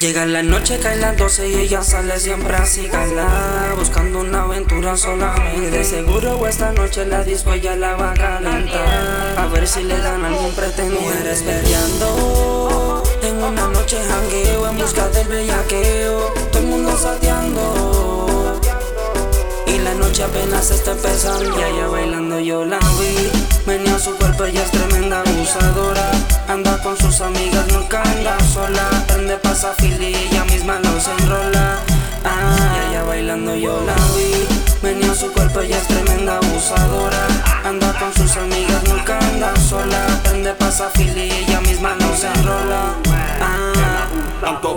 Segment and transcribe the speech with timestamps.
[0.00, 4.96] Llega la noche, cae las 12 y ella sale siempre así gala Buscando una aventura
[4.96, 5.72] solamente.
[5.72, 9.36] De seguro esta noche la disco ella la va a calentar.
[9.36, 15.08] A ver si le dan algún pretendiente Mujeres peleando En una noche jangueo en busca
[15.08, 16.32] del bellaqueo.
[16.52, 18.60] Todo el mundo sateando.
[19.66, 21.58] Y la noche apenas está empezando.
[21.58, 23.32] Y ella bailando yo la vi.
[23.66, 26.08] Venía su cuerpo, ella es tremenda abusadora.
[26.46, 28.37] Anda con sus amigas, nunca anda
[33.60, 34.46] yo la vi
[34.82, 37.26] Venía su cuerpo, ella es tremenda abusadora.
[37.64, 40.20] Anda con sus amigas, nunca anda sola.
[40.22, 42.94] Prende pasa fili ella misma los enrola.
[42.94, 43.07] Ah tanto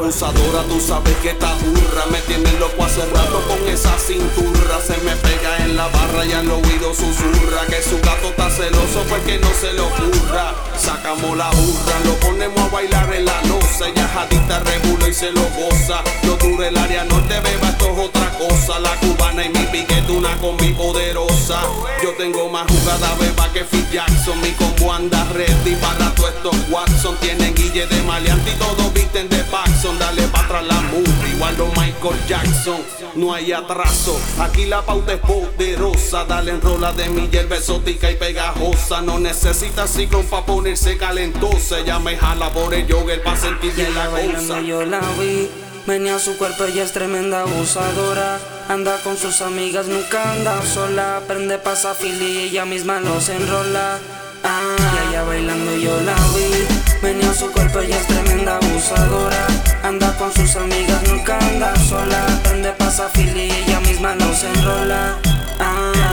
[0.00, 2.06] abusadora, tú sabes que esta burra.
[2.10, 6.32] Me tiene loco hace rato con esa cintura Se me pega en la barra y
[6.32, 10.54] al oído susurra Que su gato está celoso porque no se le ocurra.
[10.76, 15.30] Sacamos la burra, lo ponemos a bailar en la loza Ella jadita regulo y se
[15.30, 16.02] lo goza.
[16.24, 18.78] Lo duro el área norte, beba, esto es otra cosa.
[18.80, 21.60] La cubana y mi piquete, una combi poderosa.
[22.02, 24.40] Yo tengo más jugada, beba, que Phil Jackson.
[24.40, 27.16] Mi combo anda ready para todos estos Watson.
[27.20, 31.56] Tienen guille de maleante y todos visten de Paxson, dale pa' atrás la movie, igual
[31.56, 32.80] lo Michael Jackson,
[33.14, 38.10] no hay atraso, aquí la pauta es poderosa, dale en rola de mi hierba exótica
[38.10, 43.36] y pegajosa, no necesita ciclón pa' ponerse calentosa, ella me jala por el jogger pa'
[43.36, 44.60] sentir bien la cosa.
[44.60, 45.50] yo la vi,
[45.86, 51.58] venía su cuerpo, ella es tremenda abusadora, anda con sus amigas, nunca anda sola, prende
[51.58, 53.98] pasa fili y ella misma los enrola.
[54.42, 59.46] Ah, y ella bailando yo la vi Venía su cuerpo, ella es tremenda abusadora
[59.90, 65.18] Anda con sus amigas, nunca anda sola Prende pasa fili y ella misma los enrola
[65.58, 66.10] Ah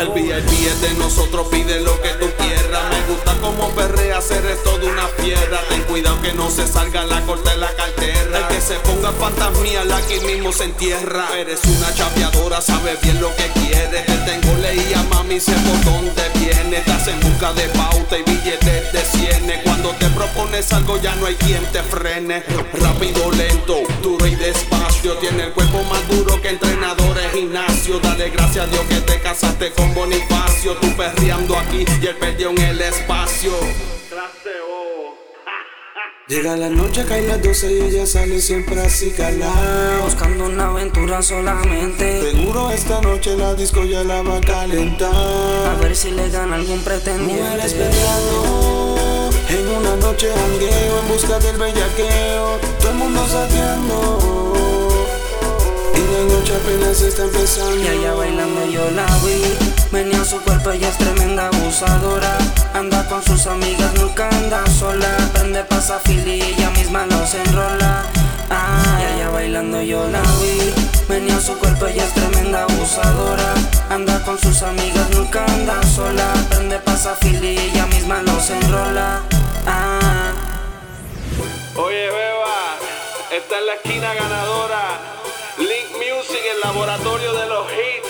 [0.00, 2.82] el VIP es de nosotros, pide lo que tú quieras.
[2.90, 5.60] Me gusta como perrea, hacer esto de una piedra.
[5.94, 8.38] Cuidado que no se salga la corte de la cartera.
[8.38, 11.24] El que se ponga fantasmía, la aquí mismo se entierra.
[11.38, 14.04] Eres una chapeadora, sabes bien lo que quieres.
[14.04, 16.78] Te tengo leía, mami, sé por dónde viene.
[16.78, 19.62] Estás en busca de pauta y billetes de cienes.
[19.62, 22.42] Cuando te propones algo, ya no hay quien te frene.
[22.72, 25.16] Rápido, lento, duro y despacio.
[25.18, 28.00] Tiene el cuerpo más duro que entrenadores gimnasio.
[28.00, 32.50] Dale gracias a Dios que te casaste con Bonifacio, tú perreando aquí y él perdió
[32.50, 33.52] en el espacio.
[36.26, 41.20] Llega la noche, cae las 12 y ella sale siempre así calada Buscando una aventura
[41.20, 42.22] solamente.
[42.22, 45.14] Seguro esta noche la disco ya la va a calentar.
[45.14, 47.42] A ver si le gana algún pretendiente.
[47.42, 52.58] Mujeres peleando En una noche jangueo en busca del bellaqueo.
[52.80, 54.53] Todo el mundo saqueando
[56.14, 57.76] la noche apenas está empezando.
[57.76, 59.42] Y allá bailando yo la vi.
[59.90, 62.38] Venía su cuerpo, ella es tremenda abusadora.
[62.72, 65.08] Anda con sus amigas, nunca anda sola.
[65.32, 68.02] Prende pasa fili y ella misma los enrola.
[68.50, 70.72] Ah, y allá bailando yo la vi.
[71.08, 73.54] Venía su cuerpo, ella es tremenda abusadora.
[73.90, 76.32] Anda con sus amigas, nunca anda sola.
[76.50, 79.20] Prende pasa fili y ella misma los enrola.
[79.66, 80.32] Ah.
[81.76, 82.78] Oye, beba,
[83.32, 85.23] esta es la esquina ganadora.
[86.64, 88.08] Laboratorio de los hits.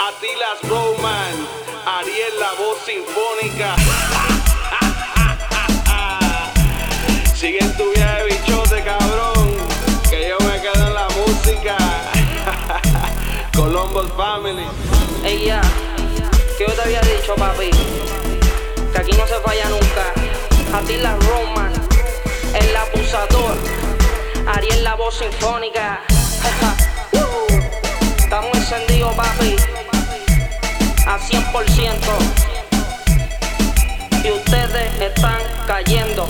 [0.00, 1.46] Atilas Bowman,
[1.84, 3.76] Ariel, la voz sinfónica.
[7.34, 9.54] Sigue en tu viaje, bichote, cabrón.
[10.08, 11.76] Que yo me quedo en la música.
[13.54, 14.66] Columbus Family.
[15.22, 15.60] Ey, ya,
[16.56, 17.68] que yo te había dicho, papi,
[18.92, 20.14] que aquí no se falla nunca.
[20.78, 21.74] Atilas Roman,
[22.54, 23.58] el abusador.
[24.46, 26.00] Ariel, la voz sinfónica.
[28.64, 29.56] Estamos encendidos, papi,
[31.06, 31.98] a 100%.
[34.24, 36.26] Y ustedes están cayendo.